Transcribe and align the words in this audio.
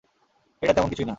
এটা 0.61 0.73
তেমন 0.73 0.89
কিছুই 0.89 1.03
না। 1.03 1.09